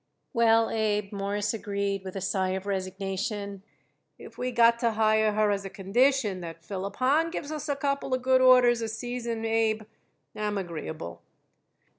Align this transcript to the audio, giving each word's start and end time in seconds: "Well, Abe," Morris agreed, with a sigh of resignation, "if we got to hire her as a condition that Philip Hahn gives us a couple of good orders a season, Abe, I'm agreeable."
"Well, 0.33 0.71
Abe," 0.71 1.11
Morris 1.11 1.53
agreed, 1.53 2.03
with 2.03 2.15
a 2.15 2.21
sigh 2.21 2.53
of 2.53 2.65
resignation, 2.65 3.61
"if 4.17 4.35
we 4.35 4.49
got 4.51 4.79
to 4.79 4.93
hire 4.93 5.33
her 5.33 5.51
as 5.51 5.63
a 5.63 5.69
condition 5.69 6.41
that 6.41 6.63
Philip 6.65 6.95
Hahn 6.95 7.29
gives 7.29 7.51
us 7.51 7.69
a 7.69 7.75
couple 7.75 8.15
of 8.15 8.23
good 8.23 8.41
orders 8.41 8.81
a 8.81 8.87
season, 8.87 9.45
Abe, 9.45 9.83
I'm 10.35 10.57
agreeable." 10.57 11.21